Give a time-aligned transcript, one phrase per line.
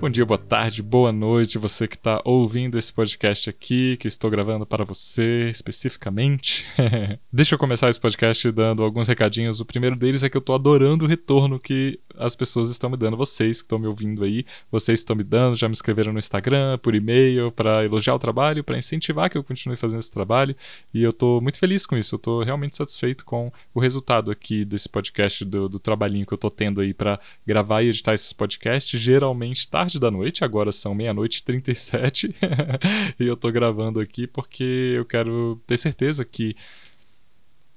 [0.00, 4.30] Bom dia, boa tarde, boa noite, você que está ouvindo esse podcast aqui, que estou
[4.30, 6.64] gravando para você especificamente.
[7.32, 9.58] Deixa eu começar esse podcast dando alguns recadinhos.
[9.60, 12.96] O primeiro deles é que eu estou adorando o retorno que as pessoas estão me
[12.96, 16.18] dando, vocês que estão me ouvindo aí, vocês estão me dando, já me escreveram no
[16.18, 20.54] Instagram, por e-mail, para elogiar o trabalho, para incentivar que eu continue fazendo esse trabalho,
[20.92, 24.64] e eu estou muito feliz com isso, eu estou realmente satisfeito com o resultado aqui
[24.64, 28.32] desse podcast, do, do trabalhinho que eu estou tendo aí para gravar e editar esses
[28.32, 32.34] podcasts, geralmente tarde tarde da noite, agora são meia-noite e 37,
[33.18, 36.54] e eu tô gravando aqui porque eu quero ter certeza que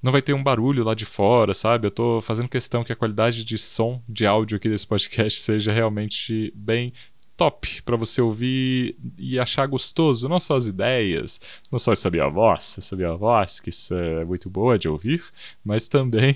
[0.03, 1.87] não vai ter um barulho lá de fora, sabe?
[1.87, 5.71] Eu tô fazendo questão que a qualidade de som, de áudio aqui desse podcast seja
[5.71, 6.91] realmente bem
[7.41, 11.41] top para você ouvir e achar gostoso, não só as ideias,
[11.71, 15.23] não só saber a voz, saber a voz, que isso é muito boa de ouvir,
[15.63, 16.35] mas também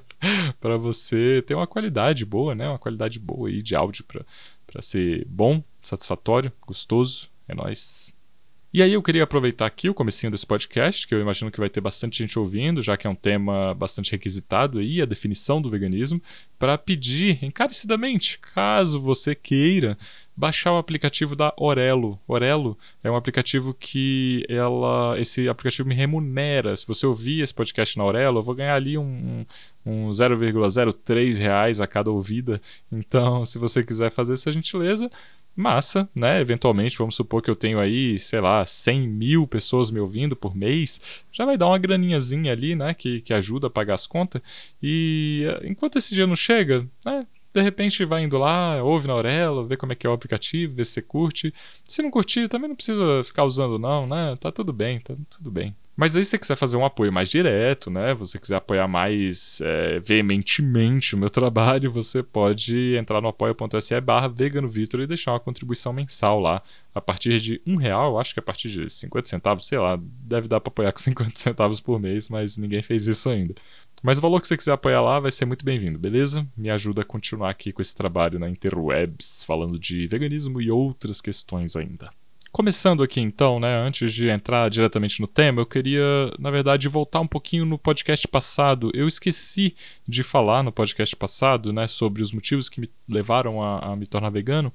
[0.60, 2.68] para você ter uma qualidade boa, né?
[2.68, 4.22] Uma qualidade boa aí de áudio para
[4.74, 7.30] para ser bom, satisfatório, gostoso.
[7.46, 8.12] É nós.
[8.72, 11.70] E aí eu queria aproveitar aqui o comecinho desse podcast, que eu imagino que vai
[11.70, 15.70] ter bastante gente ouvindo, já que é um tema bastante requisitado aí, a definição do
[15.70, 16.20] veganismo,
[16.58, 19.96] para pedir encarecidamente, caso você queira
[20.36, 22.18] baixar o aplicativo da Orelo.
[22.26, 26.74] Orelo é um aplicativo que ela, esse aplicativo me remunera.
[26.74, 29.44] Se você ouvir esse podcast na Orelo, eu vou ganhar ali um,
[29.84, 32.60] um 0,03 reais a cada ouvida.
[32.90, 35.10] Então, se você quiser fazer essa gentileza,
[35.56, 36.40] massa, né?
[36.40, 40.54] Eventualmente, vamos supor que eu tenho aí, sei lá, 100 mil pessoas me ouvindo por
[40.54, 42.92] mês, já vai dar uma graninhazinha ali, né?
[42.92, 44.42] Que, que ajuda a pagar as contas.
[44.82, 47.26] E eh, enquanto esse dia não chega, né?
[47.54, 50.74] De repente vai indo lá, ouve na Aurela, vê como é que é o aplicativo,
[50.74, 51.54] vê se você curte.
[51.86, 54.36] Se não curtir, também não precisa ficar usando não, né?
[54.40, 55.74] Tá tudo bem, tá tudo bem.
[55.96, 58.12] Mas aí se você quiser fazer um apoio mais direto, né?
[58.14, 64.26] Você quiser apoiar mais é, veementemente o meu trabalho, você pode entrar no apoia.se barra
[64.26, 66.60] veganovitor e deixar uma contribuição mensal lá.
[66.92, 70.48] A partir de um real, acho que a partir de 50 centavos, sei lá, deve
[70.48, 73.54] dar para apoiar com 50 centavos por mês, mas ninguém fez isso ainda.
[74.04, 76.46] Mas o valor que você quiser apoiar lá vai ser muito bem-vindo, beleza?
[76.54, 81.22] Me ajuda a continuar aqui com esse trabalho na interwebs, falando de veganismo e outras
[81.22, 82.12] questões ainda.
[82.52, 86.04] Começando aqui então, né, antes de entrar diretamente no tema, eu queria,
[86.38, 88.90] na verdade, voltar um pouquinho no podcast passado.
[88.92, 89.74] Eu esqueci
[90.06, 94.04] de falar no podcast passado, né, sobre os motivos que me levaram a, a me
[94.04, 94.70] tornar vegano,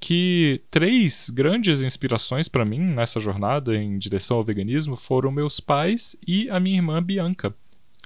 [0.00, 6.16] que três grandes inspirações para mim nessa jornada em direção ao veganismo foram meus pais
[6.26, 7.54] e a minha irmã Bianca.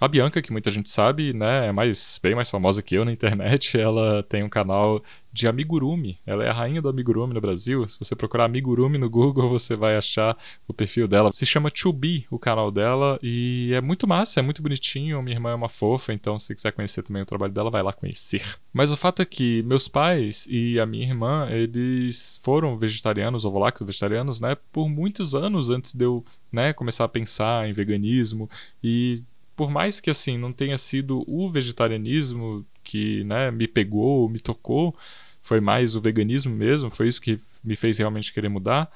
[0.05, 3.13] A Bianca, que muita gente sabe, né, é mais, bem mais famosa que eu na
[3.13, 6.19] internet, ela tem um canal de amigurumi.
[6.27, 7.89] Ela é a rainha do amigurumi no Brasil.
[7.89, 10.37] Se você procurar amigurumi no Google, você vai achar
[10.69, 11.33] o perfil dela.
[11.33, 15.23] Se chama Chubi, o canal dela, e é muito massa, é muito bonitinho.
[15.23, 17.93] Minha irmã é uma fofa, então se quiser conhecer também o trabalho dela, vai lá
[17.93, 18.43] conhecer.
[18.75, 23.59] Mas o fato é que meus pais e a minha irmã, eles foram vegetarianos, ovo
[23.81, 26.23] vegetarianos, né, por muitos anos antes de eu,
[26.53, 28.51] né, começar a pensar em veganismo
[28.83, 29.23] e
[29.57, 34.95] por mais que assim não tenha sido o vegetarianismo que né, me pegou, me tocou,
[35.41, 38.91] foi mais o veganismo mesmo, foi isso que me fez realmente querer mudar.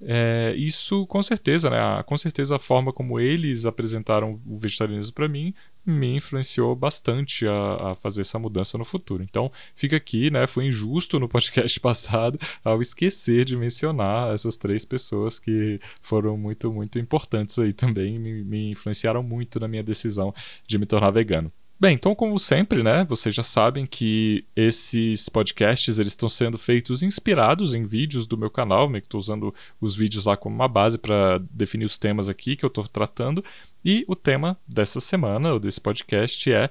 [0.00, 2.02] É, isso com certeza, né?
[2.04, 5.54] Com certeza a forma como eles apresentaram o vegetarianismo para mim
[5.86, 9.22] me influenciou bastante a, a, fazer essa mudança no futuro.
[9.22, 10.46] Então, fica aqui, né?
[10.46, 16.72] Foi injusto no podcast passado ao esquecer de mencionar essas três pessoas que foram muito,
[16.72, 20.34] muito importantes aí também, me, me influenciaram muito na minha decisão
[20.66, 21.52] de me tornar vegano.
[21.78, 27.02] Bem, então como sempre, né, vocês já sabem que esses podcasts eles estão sendo feitos
[27.02, 30.68] inspirados em vídeos do meu canal, meio que estou usando os vídeos lá como uma
[30.68, 33.44] base para definir os temas aqui que eu estou tratando.
[33.84, 36.70] E o tema dessa semana, ou desse podcast, é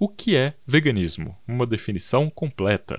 [0.00, 1.36] o que é veganismo?
[1.46, 2.98] Uma definição completa.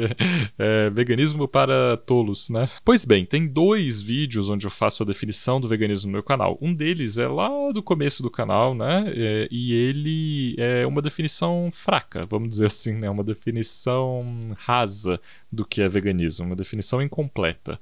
[0.58, 2.70] é, veganismo para tolos, né?
[2.82, 6.56] Pois bem, tem dois vídeos onde eu faço a definição do veganismo no meu canal.
[6.58, 9.12] Um deles é lá do começo do canal, né?
[9.14, 13.10] É, e ele é uma definição fraca, vamos dizer assim, né?
[13.10, 15.20] Uma definição rasa
[15.52, 17.78] do que é veganismo, uma definição incompleta.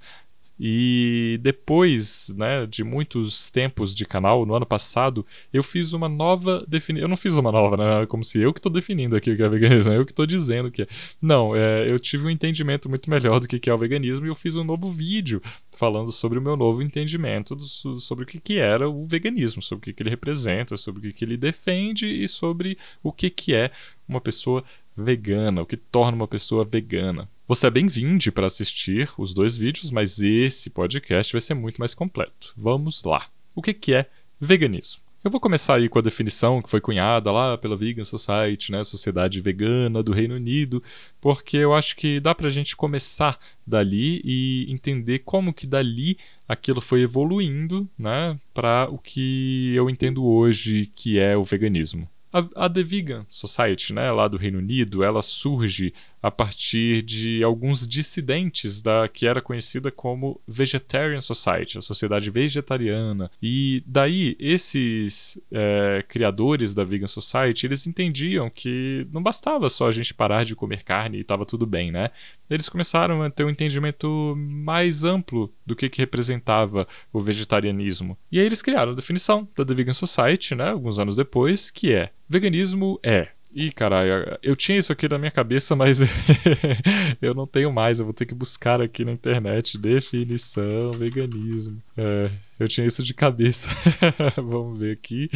[0.58, 6.64] E depois, né, de muitos tempos de canal, no ano passado, eu fiz uma nova
[6.66, 7.05] definição.
[7.05, 8.06] Eu não fiz uma nova, né?
[8.06, 10.70] Como se eu que estou definindo aqui o que é veganismo, eu que estou dizendo
[10.70, 10.87] que é.
[11.22, 14.34] Não, é, eu tive um entendimento muito melhor do que é o veganismo e eu
[14.34, 15.40] fiz um novo vídeo
[15.72, 17.66] falando sobre o meu novo entendimento do,
[18.00, 21.02] sobre o que, que era o veganismo, sobre o que, que ele representa, sobre o
[21.02, 23.70] que, que ele defende e sobre o que, que é
[24.08, 24.64] uma pessoa
[25.03, 27.29] vegana, o que torna uma pessoa vegana.
[27.47, 31.95] Você é bem-vindo para assistir os dois vídeos, mas esse podcast vai ser muito mais
[31.95, 32.53] completo.
[32.56, 33.27] Vamos lá.
[33.55, 34.06] O que, é
[34.41, 35.03] veganismo?
[35.25, 38.85] Eu vou começar aí com a definição que foi cunhada lá pela Vegan Society, né,
[38.85, 40.83] Sociedade Vegana do Reino Unido,
[41.21, 46.81] porque eu acho que dá pra gente começar dali e entender como que dali aquilo
[46.81, 52.09] foi evoluindo, né, para o que eu entendo hoje que é o veganismo.
[52.33, 53.27] A, a The Vegan.
[53.29, 55.93] Society, né, lá do Reino Unido, ela surge
[56.23, 63.31] a partir de alguns dissidentes da que era conhecida como Vegetarian Society, a sociedade vegetariana.
[63.43, 69.93] E daí esses é, criadores da Vegan Society eles entendiam que não bastava só a
[69.93, 72.11] gente parar de comer carne e estava tudo bem, né?
[72.50, 78.17] Eles começaram a ter um entendimento mais amplo do que, que representava o vegetarianismo.
[78.32, 81.93] E aí eles criaram a definição da The Vegan Society, né, alguns anos depois, que
[81.93, 86.00] é veganismo é Ih, caralho, eu tinha isso aqui na minha cabeça, mas
[87.21, 87.99] eu não tenho mais.
[87.99, 91.83] Eu vou ter que buscar aqui na internet definição, veganismo.
[91.97, 93.71] É, eu tinha isso de cabeça.
[94.37, 95.31] Vamos ver aqui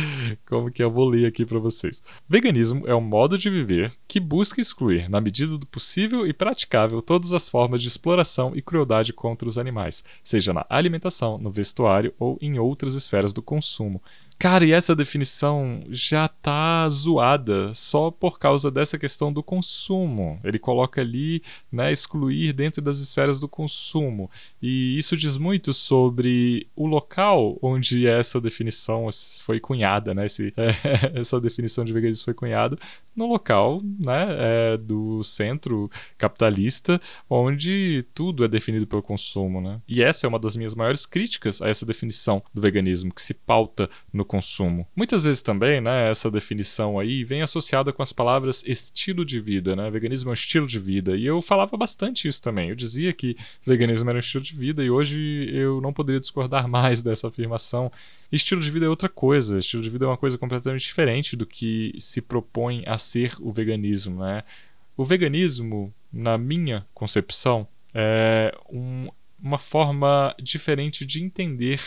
[0.47, 2.03] como que eu vou ler aqui para vocês.
[2.29, 7.01] Veganismo é um modo de viver que busca excluir, na medida do possível e praticável,
[7.01, 12.13] todas as formas de exploração e crueldade contra os animais, seja na alimentação, no vestuário
[12.19, 14.03] ou em outras esferas do consumo
[14.43, 20.41] Cara, e essa definição já tá zoada só por causa dessa questão do consumo.
[20.43, 24.29] Ele coloca ali, né, excluir dentro das esferas do consumo.
[24.61, 29.09] E isso diz muito sobre o local onde essa definição
[29.43, 30.27] foi cunhada, né?
[30.27, 32.77] Esse, é, essa definição de veganismo foi cunhada
[33.15, 39.81] no local, né, é, do centro capitalista, onde tudo é definido pelo consumo, né?
[39.87, 43.35] E essa é uma das minhas maiores críticas a essa definição do veganismo que se
[43.35, 44.87] pauta no consumo.
[44.97, 49.77] Muitas vezes também, né, essa definição aí vem associada com as palavras estilo de vida,
[49.77, 49.91] né?
[49.91, 51.17] Veganismo é um estilo de vida.
[51.17, 52.71] E eu falava bastante isso também.
[52.71, 56.67] Eu dizia que veganismo era um estilo de vida e hoje eu não poderia discordar
[56.69, 57.91] mais dessa afirmação.
[58.31, 59.59] Estilo de vida é outra coisa.
[59.59, 63.53] Estilo de vida é uma coisa completamente diferente do que se propõe a ser o
[63.53, 64.43] veganismo, né?
[64.97, 69.09] O veganismo, na minha concepção, é um,
[69.41, 71.81] uma forma diferente de entender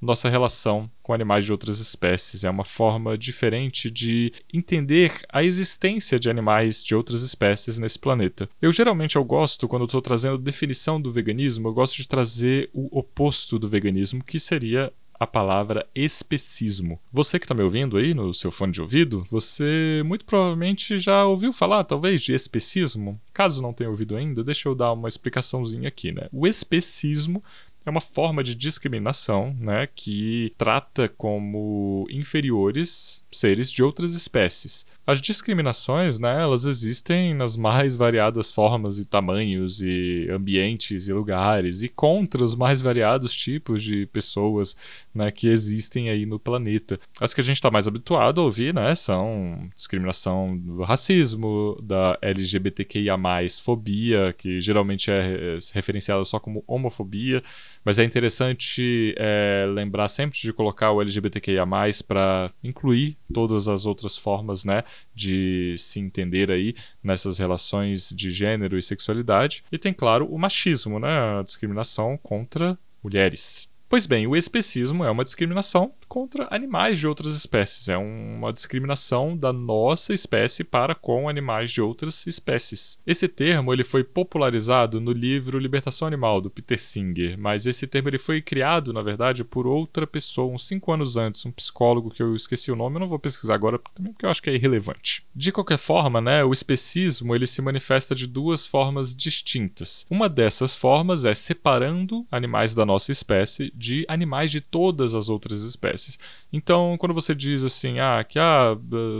[0.00, 2.42] nossa relação com animais de outras espécies.
[2.42, 8.48] É uma forma diferente de entender a existência de animais de outras espécies nesse planeta.
[8.62, 12.98] Eu geralmente eu gosto, quando estou trazendo definição do veganismo, eu gosto de trazer o
[12.98, 16.98] oposto do veganismo, que seria a palavra especismo.
[17.12, 21.26] Você que está me ouvindo aí no seu fone de ouvido, você muito provavelmente já
[21.26, 23.20] ouviu falar, talvez, de especismo.
[23.34, 26.26] Caso não tenha ouvido ainda, deixa eu dar uma explicaçãozinha aqui, né?
[26.32, 27.44] O especismo
[27.84, 34.86] é uma forma de discriminação né, que trata como inferiores seres de outras espécies.
[35.06, 41.82] As discriminações, né, elas existem nas mais variadas formas e tamanhos e ambientes e lugares
[41.82, 44.76] e contra os mais variados tipos de pessoas,
[45.12, 47.00] né, que existem aí no planeta.
[47.20, 52.16] As que a gente está mais habituado a ouvir, né, são discriminação do racismo, da
[52.22, 53.16] LGBTQIA+,
[53.60, 57.42] fobia, que geralmente é referenciada só como homofobia,
[57.84, 61.66] mas é interessante é, lembrar sempre de colocar o LGBTQIA+,
[62.06, 64.84] para incluir todas as outras formas, né,
[65.14, 69.64] de se entender aí nessas relações de gênero e sexualidade.
[69.70, 73.68] E tem, claro, o machismo, né, a discriminação contra mulheres.
[73.88, 77.88] Pois bem, o especismo é uma discriminação contra animais de outras espécies.
[77.88, 83.00] É uma discriminação da nossa espécie para com animais de outras espécies.
[83.06, 88.08] Esse termo ele foi popularizado no livro Libertação Animal, do Peter Singer, mas esse termo
[88.08, 92.24] ele foi criado, na verdade, por outra pessoa, uns cinco anos antes, um psicólogo que
[92.24, 94.54] eu esqueci o nome, eu não vou pesquisar agora também porque eu acho que é
[94.56, 95.24] irrelevante.
[95.32, 100.04] De qualquer forma, né, o especismo ele se manifesta de duas formas distintas.
[100.10, 105.62] Uma dessas formas é separando animais da nossa espécie de animais de todas as outras
[105.62, 106.18] espécies espécies.
[106.52, 108.76] Então, quando você diz assim, ah, que ah,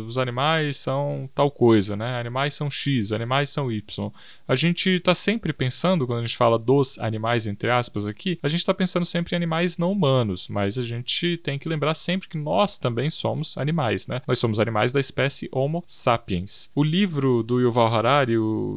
[0.07, 2.19] os animais são tal coisa, né?
[2.19, 4.11] Animais são X, animais são Y.
[4.49, 8.49] A gente está sempre pensando, quando a gente fala dos animais, entre aspas, aqui, a
[8.49, 12.29] gente está pensando sempre em animais não humanos, mas a gente tem que lembrar sempre
[12.29, 14.23] que nós também somos animais, né?
[14.27, 16.71] Nós somos animais da espécie Homo sapiens.
[16.75, 18.35] O livro do Yuval Harari,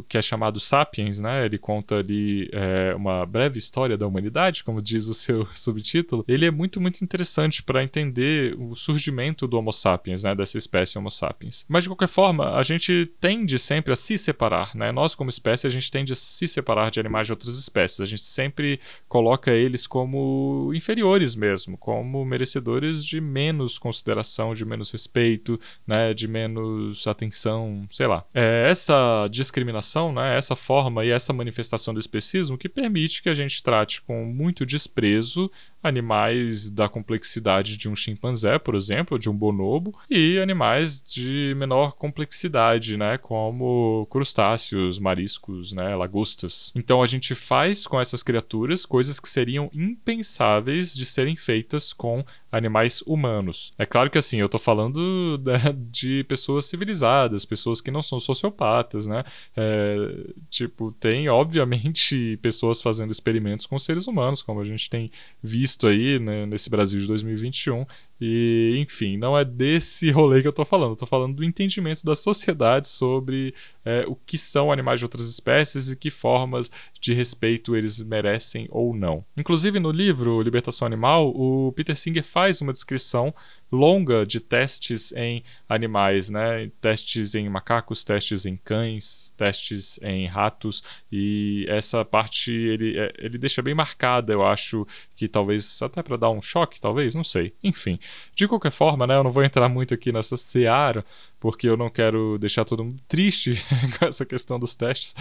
[0.07, 1.45] que é chamado Sapiens, né?
[1.45, 6.23] Ele conta ali é, uma breve história da humanidade, como diz o seu subtítulo.
[6.27, 10.97] Ele é muito, muito interessante para entender o surgimento do Homo sapiens, né, dessa espécie
[10.97, 11.65] Homo sapiens.
[11.67, 14.91] Mas de qualquer forma, a gente tende sempre a se separar, né?
[14.91, 18.01] Nós como espécie a gente tende a se separar de animais de outras espécies.
[18.01, 24.89] A gente sempre coloca eles como inferiores mesmo, como merecedores de menos consideração, de menos
[24.91, 28.25] respeito, né, de menos atenção, sei lá.
[28.33, 33.33] É essa discriminação, né, essa forma e essa manifestação do especismo que permite que a
[33.33, 35.51] gente trate com muito desprezo
[35.83, 41.93] animais da complexidade de um chimpanzé, por exemplo, de um bonobo, e animais de menor
[41.93, 46.71] complexidade, né, como crustáceos, mariscos, né, lagostas.
[46.73, 52.25] Então a gente faz com essas criaturas coisas que seriam impensáveis de serem feitas com
[52.53, 53.73] animais humanos.
[53.79, 58.19] É claro que assim, eu tô falando né, de pessoas civilizadas, pessoas que não são
[58.19, 59.23] sociopatas, né?
[59.57, 59.95] É,
[60.51, 66.19] tipo, tem obviamente pessoas fazendo experimentos com seres humanos, como a gente tem visto aí
[66.19, 67.87] né, nesse Brasil de 2021,
[68.25, 70.91] e, enfim, não é desse rolê que eu tô falando.
[70.91, 73.53] Eu tô falando do entendimento da sociedade sobre
[73.83, 78.65] é, o que são animais de outras espécies e que formas de respeito eles merecem
[78.71, 79.25] ou não.
[79.35, 83.35] Inclusive, no livro Libertação Animal, o Peter Singer faz uma descrição
[83.71, 86.69] longa de testes em animais, né?
[86.79, 93.37] Testes em macacos, testes em cães, testes em ratos e essa parte ele, é, ele
[93.37, 97.53] deixa bem marcada, eu acho que talvez até para dar um choque, talvez, não sei.
[97.63, 97.99] Enfim,
[98.35, 99.15] de qualquer forma, né?
[99.15, 101.03] Eu não vou entrar muito aqui nessa seara
[101.43, 103.61] porque eu não quero deixar todo mundo triste
[103.99, 105.13] com essa questão dos testes.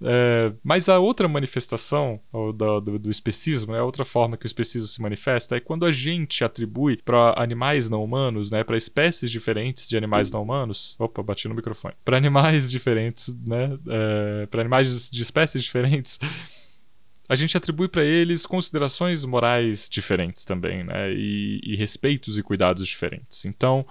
[0.00, 4.46] É, mas a outra manifestação do, do, do especismo, né, a outra forma que o
[4.46, 9.32] especismo se manifesta é quando a gente atribui para animais não humanos, né, para espécies
[9.32, 10.94] diferentes de animais não humanos.
[10.96, 11.94] Opa, bati no microfone.
[12.04, 16.20] Para animais diferentes, né, é, para animais de espécies diferentes
[17.26, 21.10] a gente atribui para eles considerações morais diferentes também, né?
[21.10, 23.46] E, e, respeitos e cuidados diferentes.
[23.46, 23.86] Então,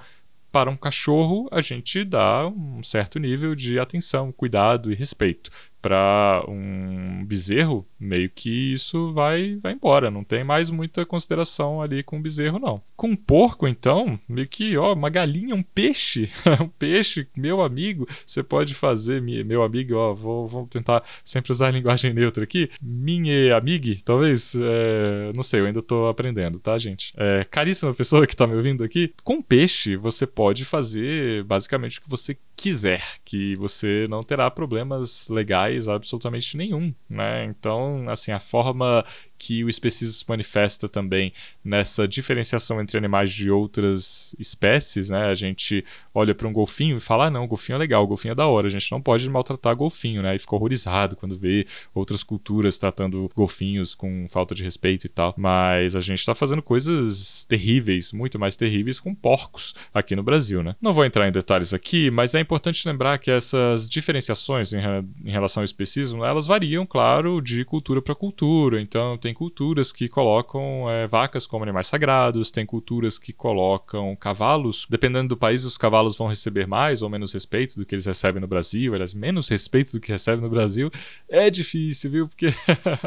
[0.54, 5.50] para um cachorro, a gente dá um certo nível de atenção, cuidado e respeito.
[5.82, 10.12] Para um bezerro, meio que isso vai, vai embora.
[10.12, 12.82] Não tem mais muita consideração ali com o bezerro, não.
[12.96, 16.30] Com um porco, então, meio que, ó, uma galinha, um peixe.
[16.62, 21.68] um peixe, meu amigo, você pode fazer, meu amigo, ó, vou, vou tentar sempre usar
[21.68, 22.70] a linguagem neutra aqui.
[22.82, 27.14] Minha amiga, talvez, é, não sei, eu ainda tô aprendendo, tá, gente?
[27.18, 32.02] É, caríssima pessoa que tá me ouvindo aqui, com peixe você pode fazer basicamente o
[32.02, 37.46] que você quiser, que você não terá problemas legais absolutamente nenhum, né?
[37.46, 39.06] Então, assim, a forma
[39.44, 41.34] que o especismo se manifesta também
[41.64, 45.26] nessa diferenciação entre animais de outras espécies, né?
[45.26, 45.84] A gente
[46.14, 48.68] olha para um golfinho e fala: ah, não, golfinho é legal, golfinho é da hora,
[48.68, 50.34] a gente não pode maltratar golfinho, né?
[50.34, 55.34] E fica horrorizado quando vê outras culturas tratando golfinhos com falta de respeito e tal.
[55.38, 60.64] Mas a gente está fazendo coisas terríveis, muito mais terríveis com porcos aqui no Brasil,
[60.64, 60.76] né?
[60.82, 64.80] Não vou entrar em detalhes aqui, mas é importante lembrar que essas diferenciações em,
[65.26, 68.80] em relação ao especismo, elas variam, claro, de cultura para cultura.
[68.80, 74.16] Então, tem tem culturas que colocam é, vacas como animais sagrados, tem culturas que colocam
[74.16, 74.86] cavalos.
[74.88, 78.40] Dependendo do país, os cavalos vão receber mais ou menos respeito do que eles recebem
[78.40, 80.92] no Brasil, aliás, menos respeito do que recebem no Brasil.
[81.28, 82.28] É difícil, viu?
[82.28, 82.48] Porque.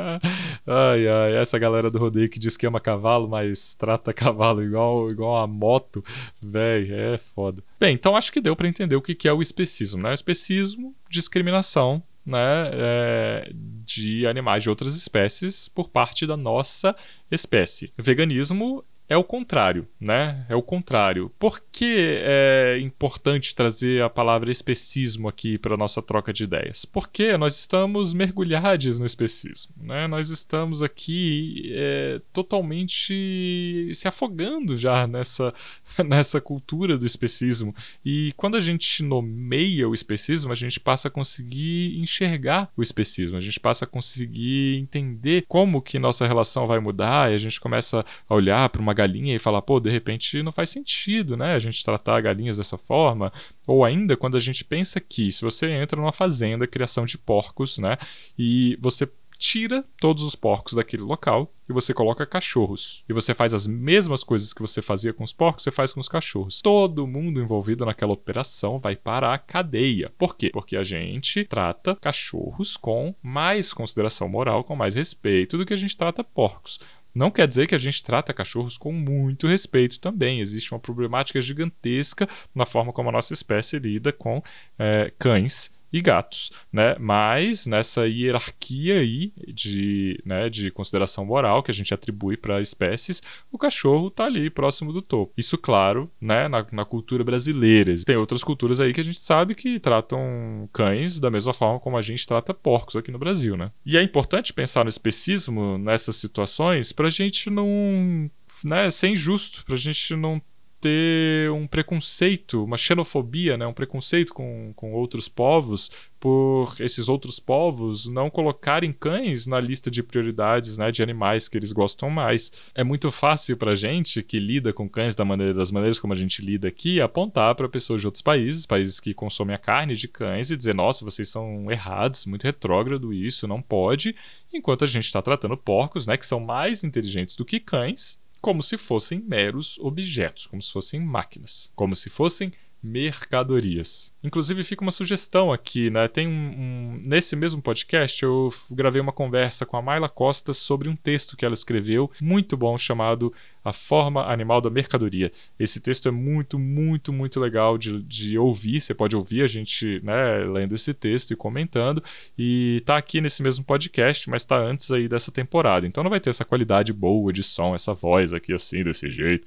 [0.66, 5.08] ai, ai, essa galera do rodeio que diz que ama cavalo, mas trata cavalo igual,
[5.10, 6.04] igual a moto,
[6.42, 7.62] velho, é foda.
[7.78, 10.10] Bem, então acho que deu para entender o que é o especismo, né?
[10.10, 16.94] O especismo, discriminação né, é, de animais de outras espécies por parte da nossa
[17.30, 17.92] espécie.
[17.96, 20.44] veganismo é o contrário, né?
[20.48, 21.30] É o contrário.
[21.38, 26.84] Por que é importante trazer a palavra especismo aqui para nossa troca de ideias?
[26.84, 30.06] Porque nós estamos mergulhados no especismo, né?
[30.06, 35.54] Nós estamos aqui é, totalmente se afogando já nessa
[36.04, 37.74] nessa cultura do especismo.
[38.04, 43.36] E quando a gente nomeia o especismo, a gente passa a conseguir enxergar o especismo,
[43.36, 47.60] a gente passa a conseguir entender como que nossa relação vai mudar, e a gente
[47.60, 51.54] começa a olhar para uma galinha e falar, pô, de repente não faz sentido, né?
[51.54, 53.32] A gente tratar galinhas dessa forma.
[53.66, 57.78] Ou ainda quando a gente pensa que se você entra numa fazenda, criação de porcos,
[57.78, 57.96] né?
[58.38, 63.04] E você tira todos os porcos daquele local e você coloca cachorros.
[63.08, 66.00] E você faz as mesmas coisas que você fazia com os porcos, você faz com
[66.00, 66.60] os cachorros.
[66.60, 70.12] Todo mundo envolvido naquela operação vai para a cadeia.
[70.16, 70.50] Por quê?
[70.50, 75.78] Porque a gente trata cachorros com mais consideração moral, com mais respeito do que a
[75.78, 76.80] gente trata porcos.
[77.16, 80.40] Não quer dizer que a gente trata cachorros com muito respeito também.
[80.40, 84.42] Existe uma problemática gigantesca na forma como a nossa espécie lida com
[84.78, 86.94] é, cães e gatos, né?
[86.98, 93.22] Mas nessa hierarquia aí de, né, de consideração moral que a gente atribui para espécies,
[93.50, 95.32] o cachorro está ali próximo do topo.
[95.36, 97.94] Isso, claro, né, na, na, cultura brasileira.
[98.04, 101.96] Tem outras culturas aí que a gente sabe que tratam cães da mesma forma como
[101.96, 103.72] a gente trata porcos aqui no Brasil, né?
[103.84, 108.30] E é importante pensar no especismo nessas situações para a gente não,
[108.62, 110.42] né, ser injusto, para a gente não
[110.86, 115.90] ter um preconceito, uma xenofobia, né, um preconceito com, com outros povos,
[116.20, 121.58] por esses outros povos não colocarem cães na lista de prioridades né, de animais que
[121.58, 122.52] eles gostam mais.
[122.72, 126.16] É muito fácil para gente que lida com cães da maneira, das maneiras como a
[126.16, 130.06] gente lida aqui apontar para pessoas de outros países, países que consomem a carne de
[130.06, 134.14] cães e dizer: nossa, vocês são errados, muito retrógrado isso, não pode.
[134.52, 138.62] Enquanto a gente está tratando porcos, né, que são mais inteligentes do que cães, como
[138.62, 142.52] se fossem meros objetos, como se fossem máquinas, como se fossem
[142.86, 144.14] mercadorias.
[144.22, 146.06] Inclusive fica uma sugestão aqui, né?
[146.08, 150.88] Tem um, um, nesse mesmo podcast eu gravei uma conversa com a Mayla Costa sobre
[150.88, 153.32] um texto que ela escreveu, muito bom, chamado
[153.64, 155.32] A Forma Animal da Mercadoria.
[155.58, 158.80] Esse texto é muito, muito, muito legal de, de ouvir.
[158.80, 162.02] Você pode ouvir a gente, né, lendo esse texto e comentando.
[162.38, 165.86] E tá aqui nesse mesmo podcast, mas tá antes aí dessa temporada.
[165.86, 169.46] Então não vai ter essa qualidade boa de som, essa voz aqui assim, desse jeito.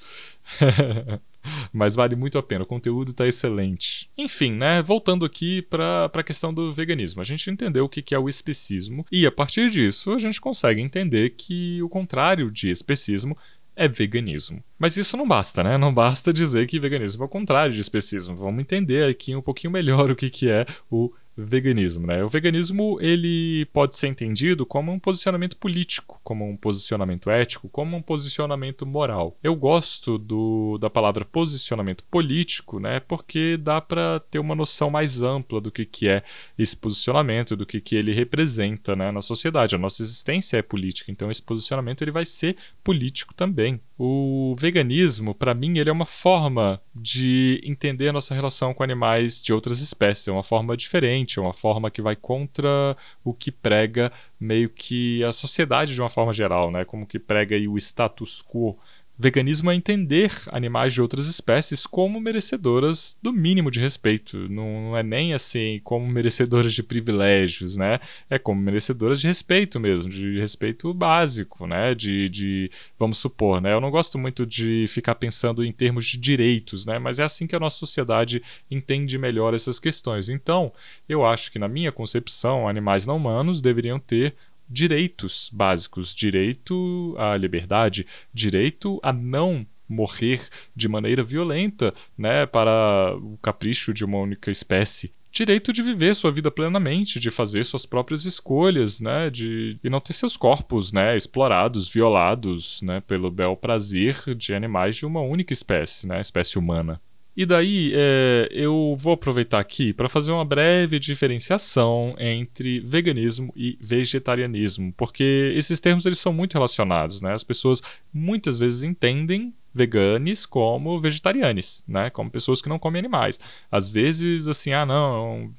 [1.71, 4.09] Mas vale muito a pena, o conteúdo está excelente.
[4.17, 4.81] Enfim, né?
[4.81, 7.21] Voltando aqui para a questão do veganismo.
[7.21, 10.41] A gente entendeu o que, que é o especismo, e a partir disso a gente
[10.41, 13.37] consegue entender que o contrário de especismo
[13.79, 14.61] é veganismo.
[14.77, 15.77] Mas isso não basta, né?
[15.77, 18.35] Não basta dizer que veganismo é o contrário de especismo.
[18.35, 21.13] Vamos entender aqui um pouquinho melhor o que, que é o
[21.45, 22.23] veganismo, né?
[22.23, 27.95] O veganismo ele pode ser entendido como um posicionamento político, como um posicionamento ético, como
[27.95, 29.37] um posicionamento moral.
[29.43, 32.99] Eu gosto do, da palavra posicionamento político, né?
[32.99, 36.23] Porque dá para ter uma noção mais ampla do que, que é
[36.57, 39.75] esse posicionamento, do que, que ele representa, né, na sociedade.
[39.75, 43.79] A nossa existência é política, então esse posicionamento ele vai ser político também.
[44.01, 49.51] O veganismo, para mim, ele é uma forma de entender nossa relação com animais de
[49.51, 54.09] outras espécies, é uma forma diferente, é uma forma que vai contra o que prega
[54.39, 56.85] meio que a sociedade de uma forma geral, né?
[56.85, 58.79] Como que prega o status quo
[59.21, 64.47] Veganismo é entender animais de outras espécies como merecedoras do mínimo de respeito.
[64.47, 67.99] Não, é nem assim como merecedoras de privilégios, né?
[68.29, 71.93] É como merecedoras de respeito mesmo, de respeito básico, né?
[71.93, 73.73] De, de vamos supor, né?
[73.73, 76.97] Eu não gosto muito de ficar pensando em termos de direitos, né?
[76.97, 80.29] Mas é assim que a nossa sociedade entende melhor essas questões.
[80.29, 80.71] Então,
[81.09, 84.33] eu acho que na minha concepção, animais não humanos deveriam ter
[84.69, 93.37] direitos básicos: direito à liberdade, direito a não morrer de maneira violenta, né, para o
[93.41, 95.11] capricho de uma única espécie.
[95.31, 99.99] Direito de viver sua vida plenamente, de fazer suas próprias escolhas, né, de e não
[99.99, 105.53] ter seus corpos, né, explorados, violados, né, pelo bel prazer de animais de uma única
[105.53, 107.01] espécie, né, espécie humana.
[107.35, 113.77] E daí é, eu vou aproveitar aqui para fazer uma breve diferenciação entre veganismo e
[113.81, 117.33] vegetarianismo, porque esses termos eles são muito relacionados, né?
[117.33, 117.81] As pessoas
[118.13, 122.09] muitas vezes entendem veganes como vegetarianes, né?
[122.09, 123.39] Como pessoas que não comem animais.
[123.71, 125.53] Às vezes assim, ah não,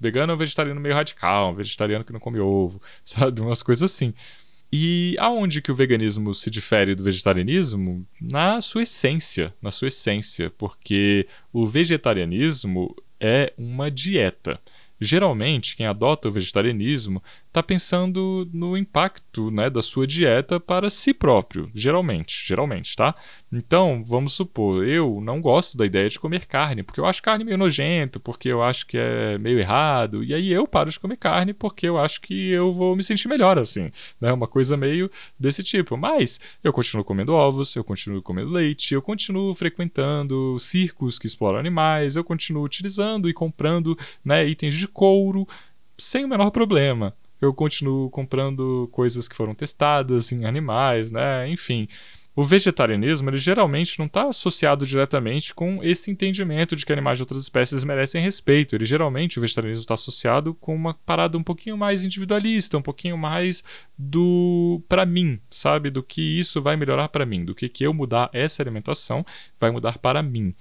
[0.00, 3.40] vegano é um vegetariano meio radical, um vegetariano que não come ovo, sabe?
[3.40, 4.12] Umas coisas assim.
[4.78, 8.06] E aonde que o veganismo se difere do vegetarianismo?
[8.20, 14.60] Na sua essência, na sua essência, porque o vegetarianismo é uma dieta.
[15.00, 21.14] Geralmente, quem adota o vegetarianismo está pensando no impacto né, da sua dieta para si
[21.14, 23.14] próprio, geralmente, geralmente, tá?
[23.52, 27.44] Então, vamos supor, eu não gosto da ideia de comer carne, porque eu acho carne
[27.44, 31.16] meio nojento, porque eu acho que é meio errado, e aí eu paro de comer
[31.16, 34.32] carne porque eu acho que eu vou me sentir melhor assim, né?
[34.32, 35.96] Uma coisa meio desse tipo.
[35.96, 41.58] Mas eu continuo comendo ovos, eu continuo comendo leite, eu continuo frequentando circos que exploram
[41.58, 45.46] animais, eu continuo utilizando e comprando né, itens de couro
[45.96, 51.48] sem o menor problema eu continuo comprando coisas que foram testadas em animais, né?
[51.48, 51.88] Enfim.
[52.36, 57.22] O vegetarianismo, ele geralmente não está associado diretamente com esse entendimento de que animais de
[57.22, 58.76] outras espécies merecem respeito.
[58.76, 63.16] Ele geralmente, o vegetarianismo está associado com uma parada um pouquinho mais individualista, um pouquinho
[63.16, 63.64] mais
[63.96, 65.88] do para mim, sabe?
[65.88, 69.24] Do que isso vai melhorar para mim, do que que eu mudar essa alimentação
[69.58, 70.54] vai mudar para mim.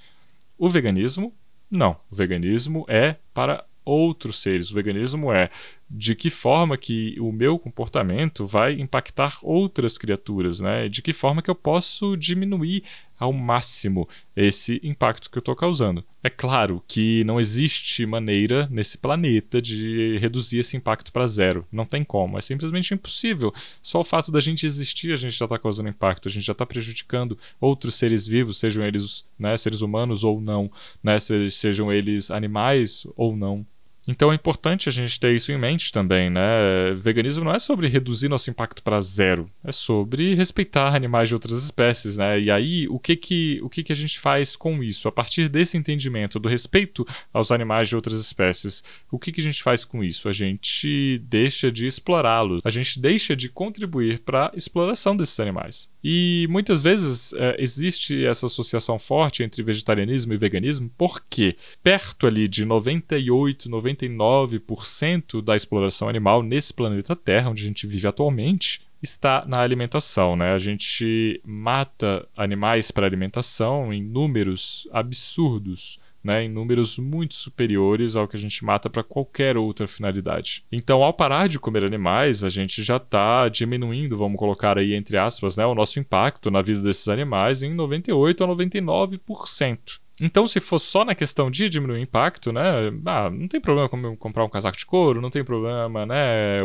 [0.57, 1.35] O veganismo,
[1.69, 1.97] não.
[2.09, 4.71] O veganismo é para outros seres.
[4.71, 5.49] O veganismo é
[5.89, 10.89] de que forma que o meu comportamento vai impactar outras criaturas, né?
[10.89, 12.83] De que forma que eu posso diminuir
[13.17, 16.03] ao máximo esse impacto que eu estou causando.
[16.23, 21.65] É claro que não existe maneira nesse planeta de reduzir esse impacto para zero.
[21.71, 22.37] Não tem como.
[22.37, 23.53] É simplesmente impossível.
[23.81, 26.27] Só o fato da gente existir, a gente já está causando impacto.
[26.27, 30.69] A gente já está prejudicando outros seres vivos, sejam eles né, seres humanos ou não,
[31.01, 33.65] né, sejam eles animais ou não.
[34.07, 36.93] Então é importante a gente ter isso em mente também, né?
[36.95, 41.63] Veganismo não é sobre reduzir nosso impacto para zero, é sobre respeitar animais de outras
[41.63, 42.39] espécies, né?
[42.39, 45.07] E aí, o que que, o que que a gente faz com isso?
[45.07, 49.43] A partir desse entendimento do respeito aos animais de outras espécies, o que que a
[49.43, 50.29] gente faz com isso?
[50.29, 55.89] A gente deixa de explorá-los, a gente deixa de contribuir para a exploração desses animais.
[56.07, 62.47] E muitas vezes é, existe essa associação forte entre vegetarianismo e veganismo, porque perto ali
[62.47, 69.45] de 98, 99% da exploração animal nesse planeta Terra, onde a gente vive atualmente, está
[69.47, 70.53] na alimentação, né?
[70.53, 78.27] A gente mata animais para alimentação em números absurdos né, em números muito superiores ao
[78.27, 80.65] que a gente mata para qualquer outra finalidade.
[80.71, 85.17] Então, ao parar de comer animais, a gente já está diminuindo, vamos colocar aí entre
[85.17, 90.04] aspas, né, o nosso impacto na vida desses animais em 98 a 99%.
[90.21, 92.61] Então, se for só na questão de diminuir o impacto, né?
[93.05, 96.59] Ah, não tem problema comprar um casaco de couro, não tem problema, né?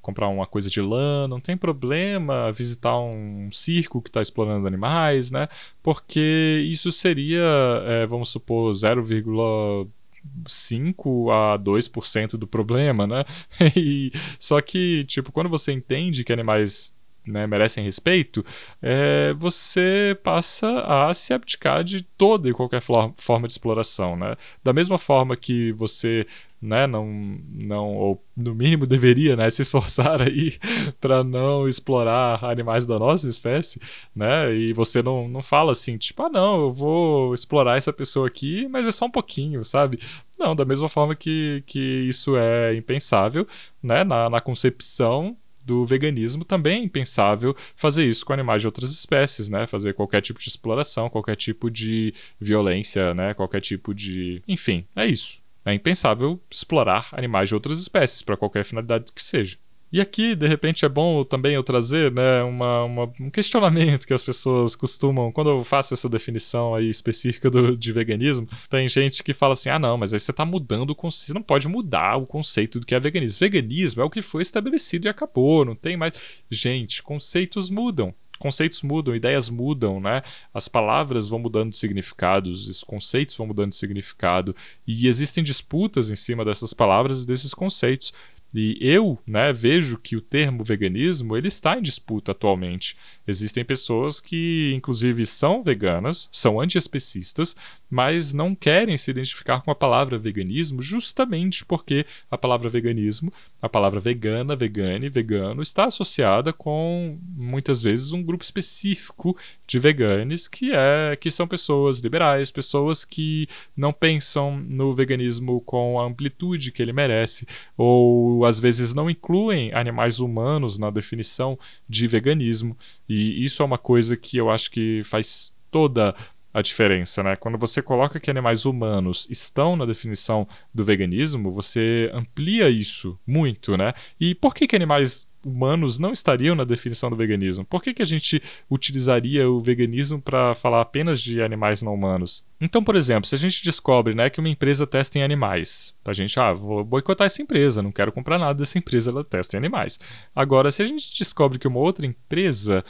[0.00, 5.32] Comprar uma coisa de lã, não tem problema visitar um circo que está explorando animais,
[5.32, 5.48] né?
[5.82, 7.42] Porque isso seria,
[7.86, 13.24] é, vamos supor, 0,5 a 2% do problema, né?
[13.76, 16.94] e, só que, tipo, quando você entende que animais
[17.26, 18.44] né, merecem respeito,
[18.80, 24.16] é, você passa a se abdicar de toda e qualquer forma de exploração.
[24.16, 24.36] Né?
[24.62, 26.26] Da mesma forma que você
[26.62, 27.06] né, não,
[27.50, 30.56] não, ou no mínimo deveria né, se esforçar aí
[31.00, 33.80] para não explorar animais da nossa espécie,
[34.14, 34.54] né?
[34.54, 38.68] E você não, não fala assim, tipo, ah, não, eu vou explorar essa pessoa aqui,
[38.68, 39.98] mas é só um pouquinho, sabe?
[40.38, 43.46] Não, da mesma forma que, que isso é impensável,
[43.82, 48.90] né, na, na concepção do veganismo, também é impensável fazer isso com animais de outras
[48.90, 49.66] espécies, né?
[49.66, 53.34] Fazer qualquer tipo de exploração, qualquer tipo de violência, né?
[53.34, 54.42] Qualquer tipo de.
[54.46, 55.40] Enfim, é isso.
[55.64, 59.56] É impensável explorar animais de outras espécies para qualquer finalidade que seja.
[59.92, 64.14] E aqui, de repente, é bom também eu trazer né, uma, uma, um questionamento que
[64.14, 69.22] as pessoas costumam, quando eu faço essa definição aí específica do, de veganismo, tem gente
[69.22, 72.26] que fala assim: ah, não, mas aí você está mudando você não pode mudar o
[72.26, 73.38] conceito do que é veganismo.
[73.38, 76.14] Veganismo é o que foi estabelecido e acabou, não tem mais.
[76.50, 80.20] Gente, conceitos mudam conceitos mudam, ideias mudam, né?
[80.52, 86.10] As palavras vão mudando de significados, os conceitos vão mudando de significado e existem disputas
[86.10, 88.12] em cima dessas palavras e desses conceitos.
[88.54, 92.96] E eu, né, vejo que o termo veganismo ele está em disputa atualmente.
[93.26, 97.54] Existem pessoas que, inclusive, são veganas, são antiespecistas,
[97.88, 103.68] mas não querem se identificar com a palavra veganismo, justamente porque a palavra veganismo, a
[103.68, 110.72] palavra vegana, vegane, vegano, está associada com muitas vezes um grupo específico de veganes que
[110.72, 116.82] é que são pessoas liberais, pessoas que não pensam no veganismo com a amplitude que
[116.82, 121.58] ele merece, ou às vezes não incluem animais humanos na definição
[121.88, 122.76] de veganismo.
[123.12, 126.14] E isso é uma coisa que eu acho que faz toda
[126.52, 127.36] a diferença, né?
[127.36, 133.76] Quando você coloca que animais humanos estão na definição do veganismo, você amplia isso muito,
[133.76, 133.94] né?
[134.20, 137.64] E por que, que animais humanos não estariam na definição do veganismo?
[137.64, 142.44] Por que, que a gente utilizaria o veganismo para falar apenas de animais não humanos?
[142.60, 146.12] Então, por exemplo, se a gente descobre né, que uma empresa testa em animais, a
[146.12, 149.58] gente, ah, vou boicotar essa empresa, não quero comprar nada dessa empresa, ela testa em
[149.58, 149.98] animais.
[150.34, 152.84] Agora, se a gente descobre que uma outra empresa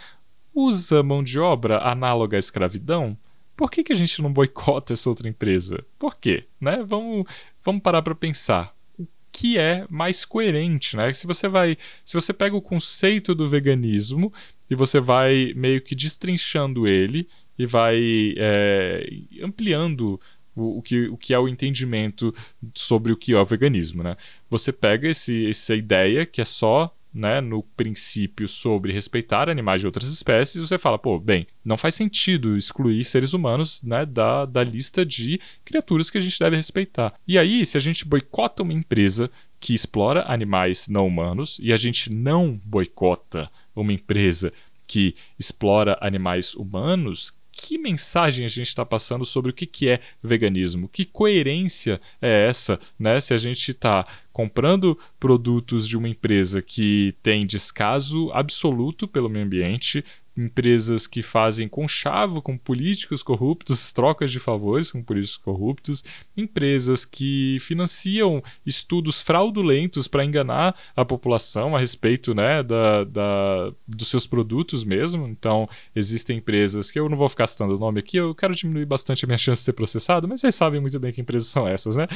[0.55, 3.17] usa mão de obra análoga à escravidão,
[3.57, 5.85] por que, que a gente não boicota essa outra empresa?
[5.99, 6.45] Por quê?
[6.61, 6.83] Né?
[6.87, 7.27] Vamos,
[7.63, 8.75] vamos parar para pensar.
[8.99, 11.13] O que é mais coerente, né?
[11.13, 14.33] Se você vai, se você pega o conceito do veganismo
[14.69, 19.07] e você vai meio que destrinchando ele e vai é,
[19.43, 20.21] ampliando
[20.55, 22.35] o, o, que, o que é o entendimento
[22.75, 24.17] sobre o que é o veganismo, né?
[24.51, 29.87] Você pega esse, essa ideia que é só né, no princípio sobre respeitar animais de
[29.87, 34.65] outras espécies, você fala, pô, bem, não faz sentido excluir seres humanos né, da, da
[34.65, 37.15] lista de criaturas que a gente deve respeitar.
[37.27, 41.77] E aí, se a gente boicota uma empresa que explora animais não humanos e a
[41.77, 44.53] gente não boicota uma empresa
[44.87, 50.01] que explora animais humanos, que mensagem a gente está passando sobre o que, que é
[50.21, 50.89] veganismo?
[50.89, 53.21] Que coerência é essa, né?
[53.21, 59.45] Se a gente está comprando produtos de uma empresa que tem descaso absoluto pelo meio
[59.45, 60.05] ambiente,
[60.37, 66.05] empresas que fazem conchavo com políticos corruptos, trocas de favores com políticos corruptos,
[66.37, 74.09] empresas que financiam estudos fraudulentos para enganar a população a respeito né, da, da, dos
[74.09, 75.27] seus produtos mesmo.
[75.27, 78.87] Então, existem empresas que eu não vou ficar citando o nome aqui, eu quero diminuir
[78.87, 81.69] bastante a minha chance de ser processado, mas vocês sabem muito bem que empresas são
[81.69, 82.07] essas, né?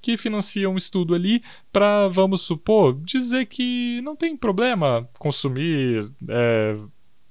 [0.00, 6.10] Que financiam um estudo ali para, vamos supor, dizer que não tem problema consumir.
[6.28, 6.76] É,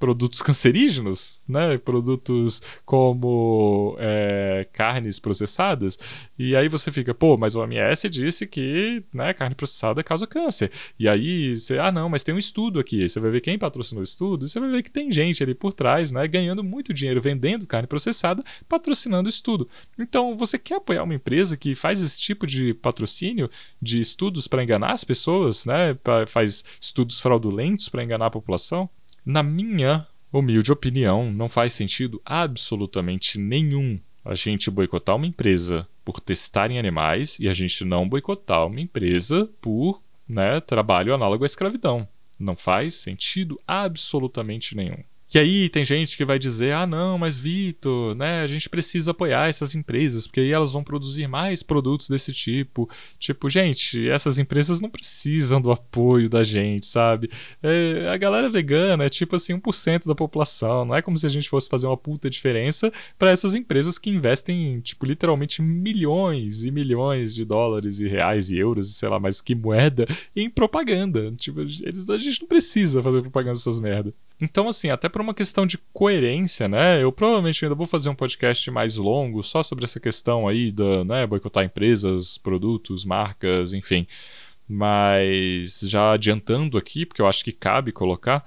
[0.01, 1.77] produtos cancerígenos, né?
[1.77, 5.99] Produtos como é, carnes processadas.
[6.39, 10.71] E aí você fica, pô, mas o OMS disse que né, carne processada causa câncer.
[10.97, 13.07] E aí você, ah, não, mas tem um estudo aqui.
[13.07, 15.71] Você vai ver quem patrocinou o estudo, você vai ver que tem gente ali por
[15.71, 16.27] trás, né?
[16.27, 19.69] Ganhando muito dinheiro vendendo carne processada, patrocinando o estudo.
[19.99, 24.63] Então, você quer apoiar uma empresa que faz esse tipo de patrocínio de estudos para
[24.63, 25.95] enganar as pessoas, né?
[26.27, 28.89] Faz estudos fraudulentos para enganar a população?
[29.25, 36.19] Na minha humilde opinião, não faz sentido absolutamente nenhum a gente boicotar uma empresa por
[36.19, 41.45] testar em animais e a gente não boicotar uma empresa por né, trabalho análogo à
[41.45, 42.07] escravidão.
[42.39, 45.03] Não faz sentido absolutamente nenhum.
[45.31, 49.11] Que aí tem gente que vai dizer: ah, não, mas Vitor, né, a gente precisa
[49.11, 52.89] apoiar essas empresas, porque aí elas vão produzir mais produtos desse tipo.
[53.17, 57.31] Tipo, gente, essas empresas não precisam do apoio da gente, sabe?
[57.63, 60.83] É, a galera vegana é tipo assim, 1% da população.
[60.83, 64.09] Não é como se a gente fosse fazer uma puta diferença para essas empresas que
[64.09, 69.17] investem, tipo, literalmente milhões e milhões de dólares e reais e euros e sei lá
[69.17, 71.31] mais que moeda em propaganda.
[71.37, 74.13] Tipo, eles, a gente não precisa fazer propaganda dessas merda.
[74.41, 77.01] Então, assim, até por uma questão de coerência, né?
[77.03, 81.05] Eu provavelmente ainda vou fazer um podcast mais longo só sobre essa questão aí da,
[81.05, 84.07] né, boicotar empresas, produtos, marcas, enfim.
[84.67, 88.43] Mas já adiantando aqui, porque eu acho que cabe colocar,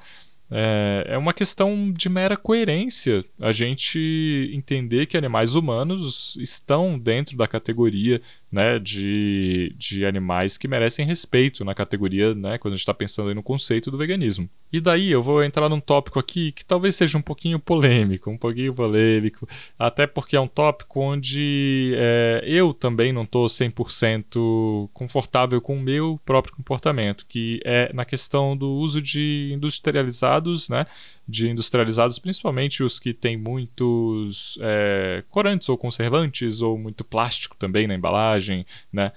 [0.50, 7.36] é, é uma questão de mera coerência a gente entender que animais humanos estão dentro
[7.36, 8.20] da categoria
[8.54, 13.34] né, de, de animais que merecem respeito na categoria, né, quando a gente está pensando
[13.34, 14.48] no conceito do veganismo.
[14.72, 18.38] E daí eu vou entrar num tópico aqui que talvez seja um pouquinho polêmico, um
[18.38, 25.60] pouquinho polêmico, até porque é um tópico onde é, eu também não estou 100% confortável
[25.60, 30.86] com o meu próprio comportamento, que é na questão do uso de industrializados, né,
[31.26, 37.86] de industrializados, principalmente os que têm muitos é, corantes ou conservantes, ou muito plástico também
[37.86, 39.12] na embalagem, né?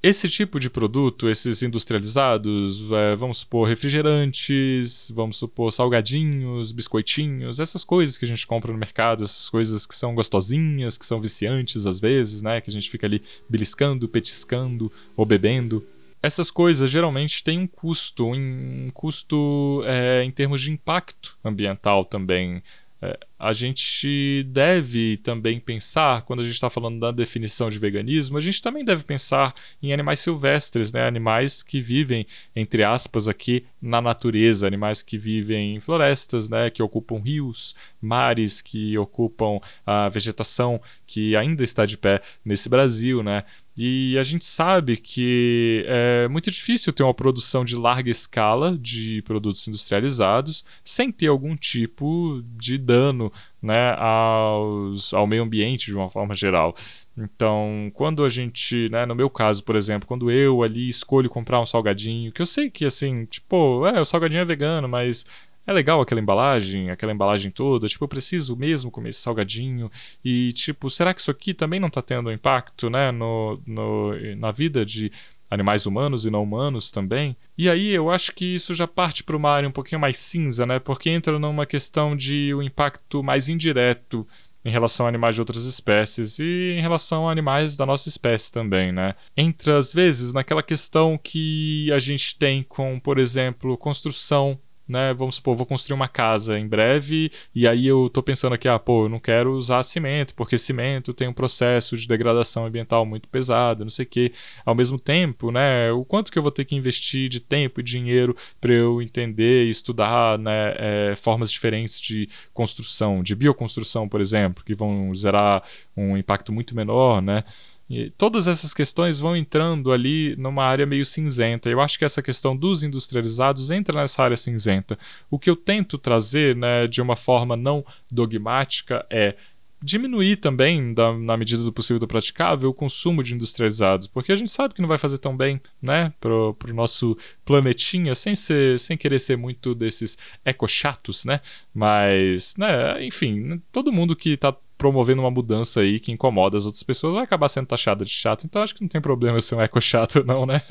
[0.00, 7.82] Esse tipo de produto, esses industrializados, é, vamos supor refrigerantes, vamos supor salgadinhos, biscoitinhos, essas
[7.82, 11.84] coisas que a gente compra no mercado, essas coisas que são gostosinhas, que são viciantes
[11.84, 12.60] às vezes, né?
[12.60, 15.84] Que a gente fica ali beliscando, petiscando ou bebendo
[16.22, 22.62] essas coisas geralmente têm um custo, um custo é, em termos de impacto ambiental também.
[23.00, 28.36] É, a gente deve também pensar, quando a gente está falando da definição de veganismo,
[28.36, 31.06] a gente também deve pensar em animais silvestres, né?
[31.06, 32.26] animais que vivem,
[32.56, 36.70] entre aspas, aqui na natureza, animais que vivem em florestas, né?
[36.70, 43.22] que ocupam rios, mares, que ocupam a vegetação que ainda está de pé nesse Brasil,
[43.22, 43.44] né?
[43.78, 49.22] E a gente sabe que é muito difícil ter uma produção de larga escala de
[49.22, 56.10] produtos industrializados sem ter algum tipo de dano né, aos, ao meio ambiente de uma
[56.10, 56.74] forma geral.
[57.16, 61.60] Então, quando a gente, né, no meu caso, por exemplo, quando eu ali escolho comprar
[61.60, 65.24] um salgadinho, que eu sei que assim, tipo, é, o salgadinho é vegano, mas
[65.68, 69.90] é legal aquela embalagem, aquela embalagem toda, tipo, eu preciso mesmo comer esse salgadinho
[70.24, 74.50] e, tipo, será que isso aqui também não está tendo impacto, né, no, no, na
[74.50, 75.12] vida de
[75.50, 77.36] animais humanos e não humanos também.
[77.56, 80.66] E aí eu acho que isso já parte para uma área um pouquinho mais cinza,
[80.66, 80.78] né?
[80.78, 84.26] Porque entra numa questão de um impacto mais indireto
[84.62, 88.52] em relação a animais de outras espécies e em relação a animais da nossa espécie
[88.52, 89.14] também, né?
[89.34, 95.12] Entra às vezes naquela questão que a gente tem com, por exemplo, construção né?
[95.14, 98.78] Vamos supor, vou construir uma casa em breve e aí eu tô pensando aqui, ah,
[98.78, 103.28] pô, eu não quero usar cimento, porque cimento tem um processo de degradação ambiental muito
[103.28, 104.32] pesado, não sei o quê.
[104.64, 107.82] Ao mesmo tempo, né, o quanto que eu vou ter que investir de tempo e
[107.82, 114.20] dinheiro para eu entender e estudar, né, é, formas diferentes de construção, de bioconstrução, por
[114.20, 115.62] exemplo, que vão gerar
[115.96, 117.44] um impacto muito menor, né?
[117.88, 121.70] E todas essas questões vão entrando ali numa área meio cinzenta.
[121.70, 124.98] Eu acho que essa questão dos industrializados entra nessa área cinzenta.
[125.30, 129.36] O que eu tento trazer, né, de uma forma não dogmática é
[129.80, 134.36] diminuir também, da, na medida do possível do praticável, o consumo de industrializados, porque a
[134.36, 138.76] gente sabe que não vai fazer tão bem, né, pro, pro nosso planetinha, sem ser,
[138.80, 141.40] sem querer ser muito desses eco-chatos, né,
[141.72, 146.82] mas, né, enfim, todo mundo que tá promovendo uma mudança aí que incomoda as outras
[146.84, 148.44] pessoas, vai acabar sendo taxado de chato.
[148.44, 150.62] Então acho que não tem problema eu ser um eco chato, não, né?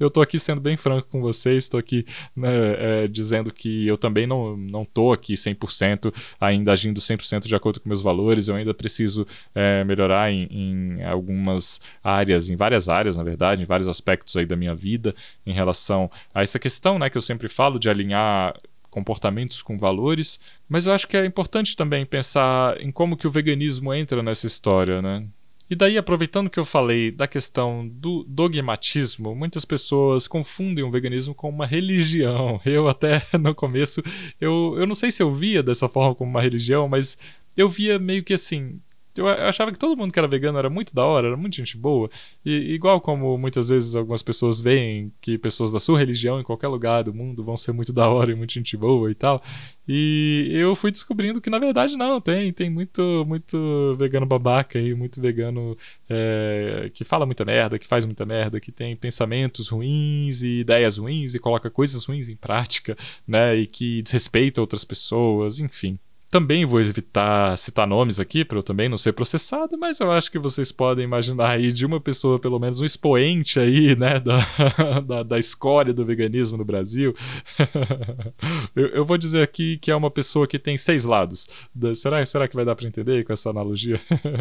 [0.00, 3.98] eu tô aqui sendo bem franco com vocês, estou aqui né, é, dizendo que eu
[3.98, 8.56] também não, não tô aqui 100% ainda agindo 100% de acordo com meus valores, eu
[8.56, 13.86] ainda preciso é, melhorar em, em algumas áreas, em várias áreas, na verdade, em vários
[13.86, 15.14] aspectos aí da minha vida,
[15.44, 18.54] em relação a essa questão, né, que eu sempre falo de alinhar
[18.90, 23.30] comportamentos com valores, mas eu acho que é importante também pensar em como que o
[23.30, 25.26] veganismo entra nessa história, né?
[25.70, 31.34] E daí, aproveitando que eu falei da questão do dogmatismo, muitas pessoas confundem o veganismo
[31.34, 32.58] com uma religião.
[32.64, 34.02] Eu até no começo,
[34.40, 37.18] eu, eu não sei se eu via dessa forma como uma religião, mas
[37.56, 38.80] eu via meio que assim,
[39.18, 41.76] eu, achava que todo mundo que era vegano era muito da hora, era muito gente
[41.76, 42.08] boa.
[42.44, 46.68] E igual como muitas vezes algumas pessoas veem que pessoas da sua religião em qualquer
[46.68, 49.42] lugar do mundo vão ser muito da hora e muito gente boa e tal.
[49.86, 54.94] E eu fui descobrindo que na verdade não, tem, tem muito, muito vegano babaca aí,
[54.94, 55.76] muito vegano
[56.08, 60.98] é, que fala muita merda, que faz muita merda, que tem pensamentos ruins e ideias
[60.98, 63.56] ruins e coloca coisas ruins em prática, né?
[63.56, 65.98] E que desrespeita outras pessoas, enfim.
[66.30, 70.30] Também vou evitar citar nomes aqui para eu também não ser processado, mas eu acho
[70.30, 75.00] que vocês podem imaginar aí de uma pessoa, pelo menos um expoente aí, né, da,
[75.00, 77.14] da, da escória do veganismo no Brasil.
[78.76, 81.48] eu, eu, vou dizer aqui que é uma pessoa que tem seis lados.
[81.94, 83.98] será, será que vai dar para entender com essa analogia?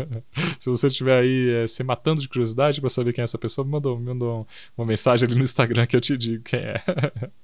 [0.60, 3.64] Se você estiver aí é, se matando de curiosidade para saber quem é essa pessoa,
[3.64, 4.48] me mandou, me mandou
[4.78, 6.84] uma mensagem ali no Instagram que eu te digo quem é.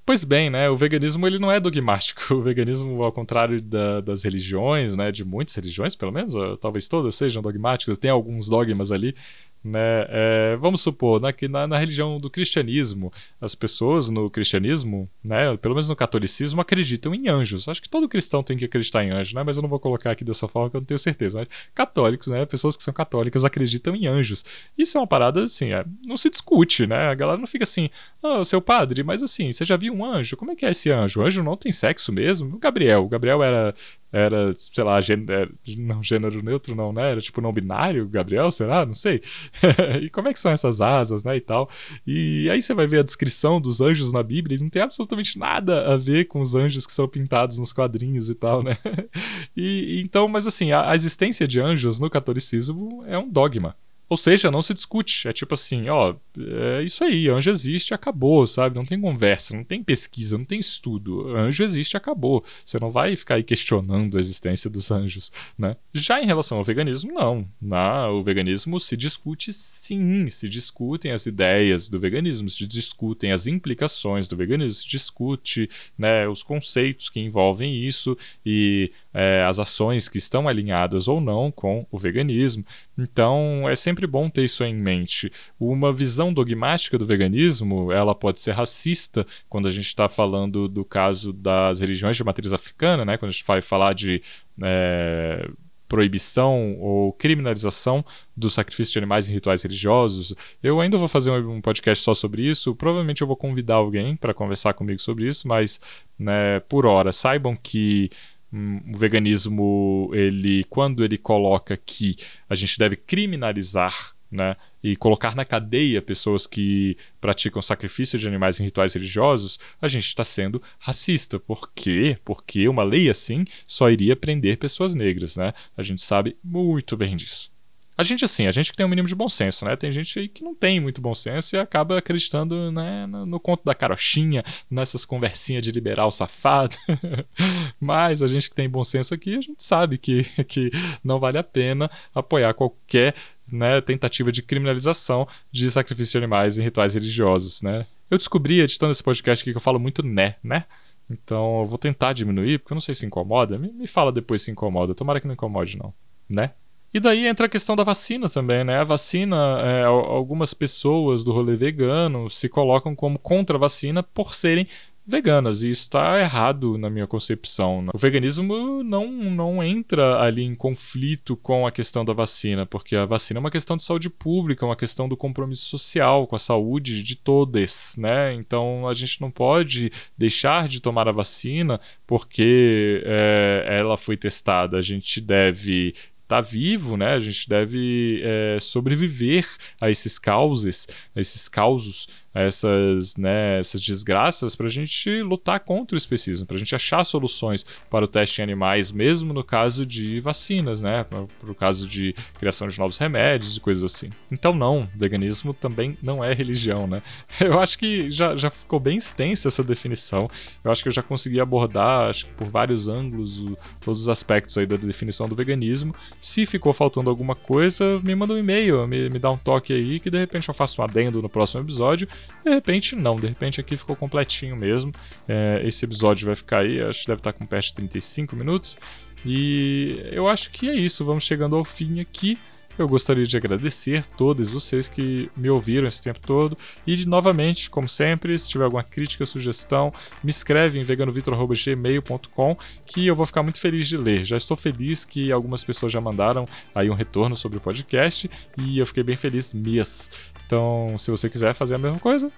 [0.06, 2.34] pois bem, né, o veganismo ele não é dogmático.
[2.34, 6.88] O veganismo, ao contrário da, das religiões, religiões, né, de muitas religiões, pelo menos, talvez
[6.88, 9.16] todas sejam dogmáticas, tem alguns dogmas ali,
[9.64, 10.06] né?
[10.10, 15.74] É, vamos supor, na, na, na, religião do cristianismo, as pessoas no cristianismo, né, pelo
[15.74, 17.68] menos no catolicismo, acreditam em anjos.
[17.68, 19.44] Acho que todo cristão tem que acreditar em anjos, né?
[19.44, 21.40] mas eu não vou colocar aqui dessa forma que eu não tenho certeza.
[21.40, 24.44] Mas católicos, né, pessoas que são católicas acreditam em anjos.
[24.78, 27.08] Isso é uma parada assim, é, não se discute, né?
[27.10, 27.90] A galera não fica assim,
[28.22, 30.36] oh, seu padre, mas assim, você já viu um anjo?
[30.36, 31.22] Como é que é esse anjo?
[31.22, 32.56] O anjo não tem sexo mesmo?
[32.56, 33.74] O Gabriel, o Gabriel era
[34.14, 37.14] era, sei lá, gênero, não, gênero neutro não, né?
[37.14, 38.86] Era tipo não binário, Gabriel, será?
[38.86, 39.24] Não sei.
[40.02, 41.70] e como é que são essas asas, né, e tal.
[42.06, 45.38] E aí você vai ver a descrição dos anjos na Bíblia, e não tem absolutamente
[45.38, 48.78] nada a ver com os anjos que são pintados nos quadrinhos e tal, né?
[49.56, 53.76] e então, mas assim, a, a existência de anjos no catolicismo é um dogma.
[54.10, 55.28] Ou seja, não se discute.
[55.28, 58.76] É tipo assim, ó, é isso aí, anjo existe, acabou, sabe?
[58.76, 61.36] Não tem conversa, não tem pesquisa, não tem estudo.
[61.36, 62.44] Anjo existe, acabou.
[62.64, 65.76] Você não vai ficar aí questionando a existência dos anjos, né?
[65.94, 67.48] Já em relação ao veganismo, não.
[67.62, 73.48] Na, o veganismo se discute sim, se discutem as ideias do veganismo, se discutem as
[73.48, 80.10] implicações do veganismo, se discute né, os conceitos que envolvem isso e é, as ações
[80.10, 82.66] que estão alinhadas ou não com o veganismo.
[82.98, 85.32] Então é sempre bom ter isso em mente.
[85.60, 90.84] Uma visão dogmática do veganismo, ela pode ser racista quando a gente está falando do
[90.84, 93.18] caso das religiões de matriz africana, né?
[93.18, 94.22] Quando a gente vai falar de
[94.62, 95.48] é,
[95.94, 98.04] proibição ou criminalização
[98.36, 100.34] do sacrifício de animais em rituais religiosos.
[100.64, 102.74] Eu ainda vou fazer um podcast só sobre isso.
[102.74, 105.80] Provavelmente eu vou convidar alguém para conversar comigo sobre isso, mas
[106.18, 108.10] né, por hora saibam que
[108.54, 112.16] o veganismo, ele, quando ele coloca que
[112.48, 118.60] a gente deve criminalizar né, e colocar na cadeia pessoas que praticam sacrifício de animais
[118.60, 121.40] em rituais religiosos, a gente está sendo racista.
[121.40, 122.18] Por quê?
[122.26, 125.54] Porque uma lei assim só iria prender pessoas negras, né?
[125.78, 127.53] A gente sabe muito bem disso.
[127.98, 129.76] A gente, assim, a gente que tem um mínimo de bom senso, né?
[129.76, 133.40] Tem gente aí que não tem muito bom senso e acaba acreditando né, no, no
[133.40, 136.76] conto da carochinha, nessas conversinhas de liberal safado.
[137.80, 140.72] Mas a gente que tem bom senso aqui, a gente sabe que, que
[141.04, 143.16] não vale a pena apoiar qualquer
[143.52, 147.86] né, tentativa de criminalização de sacrifício de animais em rituais religiosos, né?
[148.10, 150.66] Eu descobri, editando esse podcast aqui, que eu falo muito né, né?
[151.10, 153.58] Então eu vou tentar diminuir, porque eu não sei se incomoda.
[153.58, 154.96] Me, me fala depois se incomoda.
[154.96, 155.94] Tomara que não incomode, não.
[156.30, 156.52] Né?
[156.94, 158.78] E daí entra a questão da vacina também, né?
[158.78, 164.36] A vacina, é, algumas pessoas do rolê vegano se colocam como contra a vacina por
[164.36, 164.68] serem
[165.06, 167.82] veganas, e isso está errado na minha concepção.
[167.82, 167.92] Né?
[167.94, 173.06] O veganismo não, não entra ali em conflito com a questão da vacina, porque a
[173.06, 177.04] vacina é uma questão de saúde pública, uma questão do compromisso social com a saúde
[177.04, 178.34] de todos, né?
[178.34, 184.78] Então a gente não pode deixar de tomar a vacina porque é, ela foi testada.
[184.78, 185.94] A gente deve
[186.28, 187.14] tá vivo, né?
[187.14, 189.48] A gente deve é, sobreviver
[189.80, 195.96] a esses causes, a esses causos essas, né, essas desgraças para a gente lutar contra
[195.96, 199.86] o especismo, para a gente achar soluções para o teste em animais, mesmo no caso
[199.86, 204.10] de vacinas, né, para o caso de criação de novos remédios e coisas assim.
[204.32, 207.02] Então não, veganismo também não é religião, né?
[207.40, 210.28] Eu acho que já, já ficou bem extensa essa definição.
[210.64, 214.10] Eu acho que eu já consegui abordar, acho que por vários ângulos, o, todos os
[214.10, 215.94] aspectos aí da definição do veganismo.
[216.20, 220.00] Se ficou faltando alguma coisa, me manda um e-mail, me, me dá um toque aí
[220.00, 222.08] que de repente eu faço um adendo no próximo episódio
[222.44, 223.16] de repente, não.
[223.16, 224.92] De repente, aqui ficou completinho mesmo.
[225.28, 228.78] É, esse episódio vai ficar aí, acho que deve estar com perto de 35 minutos.
[229.26, 231.06] E eu acho que é isso.
[231.06, 232.38] Vamos chegando ao fim aqui.
[232.78, 236.58] Eu gostaria de agradecer todos vocês que me ouviram esse tempo todo
[236.88, 239.92] e de, novamente, como sempre, se tiver alguma crítica, sugestão,
[240.24, 244.26] me escreve em veganovitor@gmail.com que eu vou ficar muito feliz de ler.
[244.26, 248.80] Já estou feliz que algumas pessoas já mandaram aí um retorno sobre o podcast e
[248.80, 250.10] eu fiquei bem feliz mesmo.
[250.54, 252.32] Então, se você quiser fazer a mesma coisa,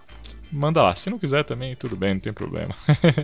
[0.49, 0.95] manda lá.
[0.95, 2.73] Se não quiser também, tudo bem, não tem problema.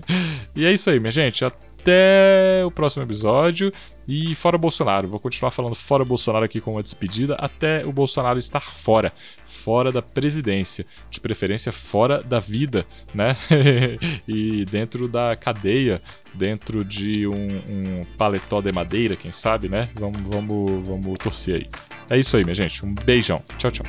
[0.54, 1.46] e é isso aí, minha gente.
[1.46, 3.72] Até o próximo episódio.
[4.06, 5.08] E fora Bolsonaro.
[5.08, 9.14] Vou continuar falando fora Bolsonaro aqui com uma despedida até o Bolsonaro estar fora.
[9.46, 10.86] Fora da presidência.
[11.10, 13.38] De preferência fora da vida, né?
[14.28, 16.02] e dentro da cadeia.
[16.34, 19.90] Dentro de um, um paletó de madeira, quem sabe, né?
[19.96, 21.70] Vamos, vamos, vamos torcer aí.
[22.10, 22.86] É isso aí, minha gente.
[22.86, 23.42] Um beijão.
[23.58, 23.86] Tchau, tchau.